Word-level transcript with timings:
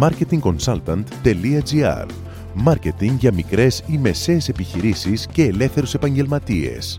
marketingconsultant.gr 0.00 2.06
Μάρκετινγκ 2.54 3.18
για 3.18 3.32
μικρές 3.32 3.82
ή 3.86 3.98
μεσαίες 3.98 4.48
επιχειρήσεις 4.48 5.26
και 5.26 5.42
ελεύθερους 5.42 5.94
επαγγελματίες. 5.94 6.98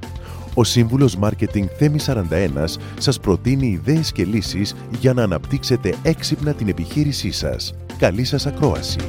Ο 0.53 0.63
σύμβουλος 0.63 1.15
Μάρκετινγκ 1.15 1.67
Θέμη 1.77 1.99
41 1.99 2.79
σας 2.97 3.19
προτείνει 3.19 3.67
ιδέες 3.67 4.11
και 4.11 4.25
λύσεις 4.25 4.75
για 4.99 5.13
να 5.13 5.23
αναπτύξετε 5.23 5.95
έξυπνα 6.03 6.53
την 6.53 6.67
επιχείρησή 6.67 7.31
σας. 7.31 7.73
Καλή 7.97 8.23
σας 8.23 8.45
ακρόαση! 8.45 8.99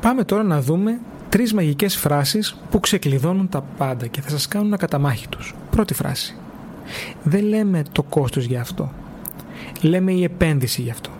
Πάμε 0.00 0.24
τώρα 0.24 0.42
να 0.42 0.60
δούμε 0.60 1.00
τρεις 1.28 1.54
μαγικές 1.54 1.96
φράσεις 1.96 2.56
που 2.70 2.80
ξεκλειδώνουν 2.80 3.48
τα 3.48 3.62
πάντα 3.62 4.06
και 4.06 4.20
θα 4.20 4.28
σας 4.28 4.48
κάνουν 4.48 4.72
ακαταμάχητους. 4.72 5.54
Πρώτη 5.70 5.94
φράση. 5.94 6.36
Δεν 7.22 7.44
λέμε 7.44 7.82
το 7.92 8.02
κόστος 8.02 8.44
για 8.44 8.60
αυτό. 8.60 8.92
Λέμε 9.80 10.12
η 10.12 10.22
επένδυση 10.22 10.82
γι' 10.82 10.90
αυτό. 10.90 11.10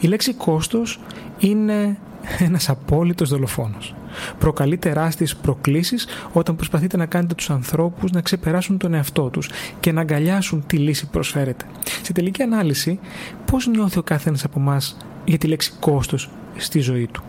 Η 0.00 0.06
λέξη 0.06 0.34
κόστος 0.34 1.00
είναι 1.38 1.96
ένας 2.38 2.68
απόλυτος 2.68 3.28
δολοφόνος. 3.28 3.94
Προκαλεί 4.38 4.76
τεράστιες 4.76 5.36
προκλήσεις 5.36 6.06
όταν 6.32 6.56
προσπαθείτε 6.56 6.96
να 6.96 7.06
κάνετε 7.06 7.34
τους 7.34 7.50
ανθρώπους 7.50 8.10
να 8.10 8.20
ξεπεράσουν 8.20 8.78
τον 8.78 8.94
εαυτό 8.94 9.28
τους 9.30 9.50
και 9.80 9.92
να 9.92 10.00
αγκαλιάσουν 10.00 10.64
τη 10.66 10.76
λύση 10.76 11.04
που 11.04 11.10
προσφέρετε. 11.10 11.64
Σε 12.02 12.12
τελική 12.12 12.42
ανάλυση, 12.42 12.98
πώς 13.44 13.66
νιώθει 13.66 13.98
ο 13.98 14.02
καθένας 14.02 14.44
από 14.44 14.60
εμάς 14.60 14.96
για 15.24 15.38
τη 15.38 15.46
λέξη 15.46 15.72
κόστος 15.80 16.30
στη 16.56 16.80
ζωή 16.80 17.06
του; 17.12 17.22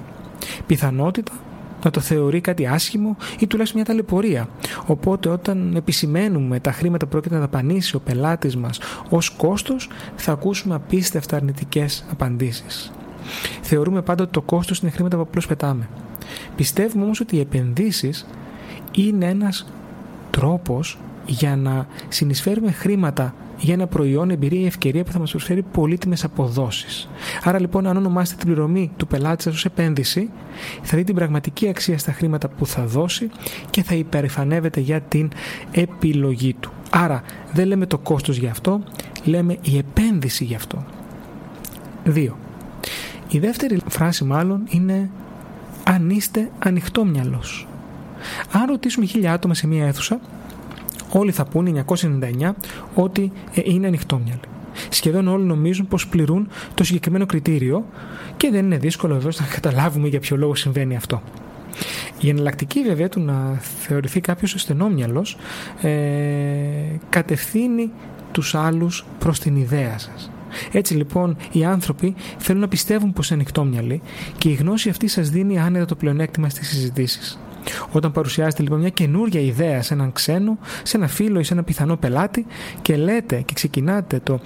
Πιθανότητα 0.65 1.31
να 1.87 1.93
το 1.93 1.99
θεωρεί 1.99 2.41
κάτι 2.41 2.67
άσχημο 2.67 3.17
ή 3.39 3.47
τουλάχιστον 3.47 3.81
μια 3.81 3.89
ταλαιπωρία. 3.89 4.49
Οπότε 4.85 5.29
όταν 5.29 5.75
επισημαίνουμε 5.75 6.59
τα 6.59 6.71
χρήματα 6.71 7.05
που 7.05 7.11
πρόκειται 7.11 7.35
να 7.35 7.39
δαπανίσει 7.41 7.95
ο 7.95 7.99
πελάτης 7.99 8.55
μας 8.55 8.79
ως 9.09 9.29
κόστος 9.29 9.89
θα 10.15 10.31
ακούσουμε 10.31 10.75
απίστευτα 10.75 11.35
αρνητικές 11.35 12.05
απαντήσεις. 12.11 12.91
Θεωρούμε 13.61 14.01
πάντα 14.01 14.23
ότι 14.23 14.31
το 14.31 14.41
κόστος 14.41 14.79
είναι 14.79 14.91
χρήματα 14.91 15.15
που 15.15 15.21
απλώς 15.21 15.47
πετάμε. 15.47 15.89
Πιστεύουμε 16.55 17.03
όμως 17.03 17.19
ότι 17.19 17.35
οι 17.35 17.39
επενδύσεις 17.39 18.27
είναι 18.91 19.25
ένας 19.25 19.67
τρόπος 20.31 20.97
για 21.27 21.55
να 21.55 21.87
συνεισφέρουμε 22.07 22.71
χρήματα 22.71 23.33
για 23.57 23.73
ένα 23.73 23.87
προϊόν, 23.87 24.29
εμπειρία 24.29 24.59
ή 24.59 24.65
ευκαιρία 24.65 25.03
που 25.03 25.11
θα 25.11 25.19
μας 25.19 25.31
προσφέρει 25.31 25.61
πολύτιμες 25.61 26.23
αποδόσεις. 26.23 27.09
Άρα 27.43 27.59
λοιπόν 27.59 27.87
αν 27.87 27.97
ονομάσετε 27.97 28.37
την 28.37 28.53
πληρωμή 28.53 28.91
του 28.97 29.07
πελάτη 29.07 29.43
σας 29.43 29.53
ως 29.53 29.65
επένδυση, 29.65 30.29
θα 30.81 30.97
δει 30.97 31.03
την 31.03 31.15
πραγματική 31.15 31.67
αξία 31.69 31.97
στα 31.97 32.11
χρήματα 32.11 32.47
που 32.47 32.65
θα 32.65 32.85
δώσει 32.85 33.29
και 33.69 33.83
θα 33.83 33.95
υπερηφανεύεται 33.95 34.79
για 34.79 35.01
την 35.01 35.29
επιλογή 35.71 36.53
του. 36.53 36.71
Άρα 36.89 37.23
δεν 37.53 37.67
λέμε 37.67 37.85
το 37.85 37.97
κόστος 37.97 38.37
για 38.37 38.51
αυτό, 38.51 38.83
λέμε 39.23 39.57
η 39.61 39.77
επένδυση 39.77 40.43
γι' 40.43 40.55
αυτό. 40.55 40.85
2. 42.05 42.27
Η 43.29 43.39
δεύτερη 43.39 43.79
φράση 43.87 44.23
μάλλον 44.23 44.61
είναι 44.69 45.09
αν 45.83 46.09
είστε 46.09 46.49
ανοιχτόμυαλος. 46.59 47.67
Αν 48.51 48.65
ρωτήσουμε 48.65 49.05
χίλια 49.05 49.33
άτομα 49.33 49.53
σε 49.53 49.67
μία 49.67 49.85
αίθουσα, 49.85 50.19
όλοι 51.11 51.31
θα 51.31 51.45
πούνε 51.45 51.85
999 51.87 52.51
ότι 52.95 53.31
ε, 53.53 53.61
είναι 53.63 53.87
ανοιχτόμυαλοι. 53.87 54.39
Σχεδόν 54.89 55.27
όλοι 55.27 55.43
νομίζουν 55.43 55.87
πως 55.87 56.07
πληρούν 56.07 56.47
το 56.73 56.83
συγκεκριμένο 56.83 57.25
κριτήριο 57.25 57.85
και 58.37 58.49
δεν 58.51 58.65
είναι 58.65 58.77
δύσκολο 58.77 59.13
βέβαια 59.13 59.31
να 59.39 59.45
καταλάβουμε 59.45 60.07
για 60.07 60.19
ποιο 60.19 60.37
λόγο 60.37 60.55
συμβαίνει 60.55 60.95
αυτό. 60.95 61.21
Η 62.19 62.29
εναλλακτική 62.29 62.83
βέβαια 62.83 63.09
του 63.09 63.19
να 63.19 63.53
θεωρηθεί 63.61 64.21
κάποιος 64.21 64.53
ασθενόμυαλος 64.53 65.37
ε, 65.81 65.89
κατευθύνει 67.09 67.91
τους 68.31 68.55
άλλους 68.55 69.05
προς 69.19 69.39
την 69.39 69.55
ιδέα 69.55 69.97
σας. 69.97 70.31
Έτσι 70.71 70.93
λοιπόν 70.93 71.37
οι 71.51 71.65
άνθρωποι 71.65 72.15
θέλουν 72.37 72.61
να 72.61 72.67
πιστεύουν 72.67 73.13
πως 73.13 73.29
είναι 73.29 73.39
ανοιχτόμυαλοι 73.39 74.01
και 74.37 74.49
η 74.49 74.53
γνώση 74.53 74.89
αυτή 74.89 75.07
σας 75.07 75.29
δίνει 75.29 75.59
άνετα 75.59 75.85
το 75.85 75.95
πλεονέκτημα 75.95 76.49
στις 76.49 76.67
συζητήσεις. 76.67 77.39
Όταν 77.91 78.11
παρουσιάζετε 78.11 78.61
λοιπόν 78.61 78.79
μια 78.79 78.89
καινούργια 78.89 79.41
ιδέα 79.41 79.81
σε 79.81 79.93
έναν 79.93 80.11
ξένο, 80.11 80.57
σε 80.83 80.97
ένα 80.97 81.07
φίλο 81.07 81.39
ή 81.39 81.43
σε 81.43 81.53
ένα 81.53 81.63
πιθανό 81.63 81.95
πελάτη 81.95 82.45
και 82.81 82.95
λέτε 82.95 83.41
και 83.45 83.53
ξεκινάτε 83.53 84.19
το 84.23 84.39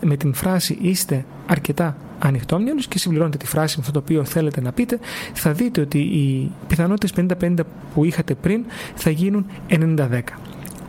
με 0.00 0.16
την 0.16 0.34
φράση 0.34 0.78
είστε 0.80 1.24
αρκετά 1.46 1.96
ανοιχτόμυαλος 2.18 2.86
και 2.86 2.98
συμπληρώνετε 2.98 3.36
τη 3.36 3.46
φράση 3.46 3.76
με 3.76 3.84
αυτό 3.86 3.92
το 3.92 3.98
οποίο 3.98 4.24
θέλετε 4.24 4.60
να 4.60 4.72
πείτε, 4.72 4.98
θα 5.32 5.52
δείτε 5.52 5.80
ότι 5.80 5.98
οι 5.98 6.50
πιθανότητες 6.68 7.26
50-50 7.40 7.54
που 7.94 8.04
είχατε 8.04 8.34
πριν 8.34 8.64
θα 8.94 9.10
γίνουν 9.10 9.46
90-10. 9.68 10.20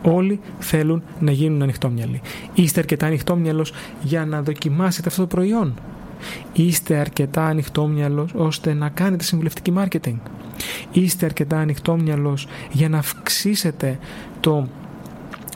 Όλοι 0.02 0.40
θέλουν 0.58 1.02
να 1.20 1.30
γίνουν 1.30 1.62
ανοιχτόμυαλοι. 1.62 2.20
Είστε 2.54 2.80
αρκετά 2.80 3.06
ανοιχτόμυαλος 3.06 3.72
για 4.02 4.26
να 4.26 4.42
δοκιμάσετε 4.42 5.08
αυτό 5.08 5.20
το 5.20 5.26
προϊόν. 5.26 5.74
Είστε 6.52 6.96
αρκετά 6.96 7.46
ανοιχτόμυαλος 7.46 8.32
ώστε 8.34 8.74
να 8.74 8.88
κάνετε 8.88 9.24
συμβουλευτική 9.24 9.72
marketing. 9.76 10.16
Είστε 10.92 11.24
αρκετά 11.24 11.58
ανοιχτόμυαλος 11.58 12.46
για 12.72 12.88
να 12.88 12.98
αυξήσετε 12.98 13.98
το 14.40 14.68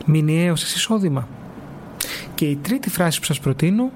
μηνιαίο 0.07 0.57
σας 0.57 0.75
εισόδημα. 0.75 1.29
Και 2.35 2.45
η 2.45 2.57
τρίτη 2.57 2.91
φράση 2.91 3.19
που 3.19 3.25
σας 3.25 3.41
προτείνω 3.41 3.91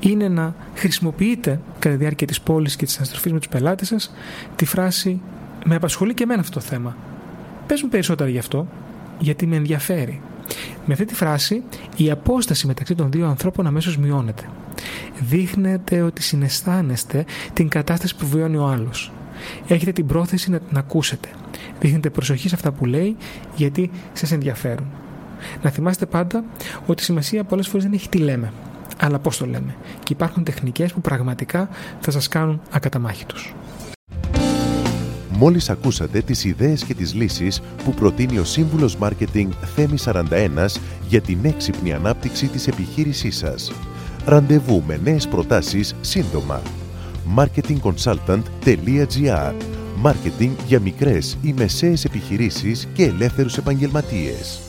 είναι 0.00 0.28
να 0.28 0.54
χρησιμοποιείτε 0.74 1.60
κατά 1.78 1.94
τη 1.94 2.00
διάρκεια 2.00 2.26
της 2.26 2.40
πόλης 2.40 2.76
και 2.76 2.84
της 2.84 2.96
αναστροφής 2.96 3.32
με 3.32 3.38
τους 3.38 3.48
πελάτες 3.48 3.88
σας 3.88 4.14
τη 4.56 4.64
φράση 4.64 5.20
«Με 5.64 5.74
απασχολεί 5.74 6.14
και 6.14 6.22
εμένα 6.22 6.40
αυτό 6.40 6.60
το 6.60 6.60
θέμα». 6.60 6.96
Πες 7.66 7.82
μου 7.82 7.88
περισσότερα 7.88 8.30
γι' 8.30 8.38
αυτό, 8.38 8.66
γιατί 9.18 9.46
με 9.46 9.56
ενδιαφέρει. 9.56 10.20
Με 10.86 10.92
αυτή 10.92 11.04
τη 11.04 11.14
φράση 11.14 11.62
η 11.96 12.10
απόσταση 12.10 12.66
μεταξύ 12.66 12.94
των 12.94 13.10
δύο 13.10 13.26
ανθρώπων 13.26 13.66
αμέσως 13.66 13.98
μειώνεται. 13.98 14.42
Δείχνετε 15.20 16.02
ότι 16.02 16.22
συναισθάνεστε 16.22 17.24
την 17.52 17.68
κατάσταση 17.68 18.16
που 18.16 18.26
βιώνει 18.26 18.56
ο 18.56 18.66
άλλος. 18.66 19.12
Έχετε 19.66 19.92
την 19.92 20.06
πρόθεση 20.06 20.50
να 20.50 20.58
την 20.58 20.76
ακούσετε. 20.76 21.28
Δείχνετε 21.80 22.10
προσοχή 22.10 22.48
σε 22.48 22.54
αυτά 22.54 22.72
που 22.72 22.86
λέει 22.86 23.16
γιατί 23.56 23.90
σας 24.12 24.32
ενδιαφέρουν. 24.32 24.86
Να 25.62 25.70
θυμάστε 25.70 26.06
πάντα 26.06 26.44
ότι 26.86 27.02
η 27.02 27.04
σημασία 27.04 27.44
πολλές 27.44 27.68
φορές 27.68 27.84
δεν 27.84 27.92
έχει 27.92 28.08
τι 28.08 28.18
λέμε, 28.18 28.52
αλλά 28.98 29.18
πώς 29.18 29.36
το 29.36 29.46
λέμε. 29.46 29.74
Και 30.02 30.12
υπάρχουν 30.12 30.44
τεχνικές 30.44 30.92
που 30.92 31.00
πραγματικά 31.00 31.68
θα 32.00 32.10
σας 32.10 32.28
κάνουν 32.28 32.60
ακαταμάχητους. 32.70 33.54
Μόλις 35.32 35.70
ακούσατε 35.70 36.20
τις 36.20 36.44
ιδέες 36.44 36.84
και 36.84 36.94
τις 36.94 37.14
λύσεις 37.14 37.60
που 37.84 37.94
προτείνει 37.94 38.38
ο 38.38 38.44
σύμβουλος 38.44 38.96
Μάρκετινγκ 38.96 39.52
Θέμη 39.74 39.98
41 40.04 40.80
για 41.08 41.20
την 41.20 41.38
έξυπνη 41.42 41.92
ανάπτυξη 41.92 42.46
της 42.46 42.66
επιχείρησής 42.66 43.36
σας. 43.36 43.72
Ραντεβού 44.28 44.82
με 44.86 45.00
νέες 45.02 45.28
προτάσεις 45.28 45.94
σύντομα. 46.00 46.62
marketingconsultant.gr 47.36 49.52
Μάρκετινγκ 49.96 50.56
για 50.66 50.80
μικρές 50.80 51.38
ή 51.42 51.52
μεσαίες 51.52 52.04
επιχειρήσεις 52.04 52.88
και 52.92 53.04
ελεύθερους 53.04 53.56
επαγγελματίες. 53.56 54.67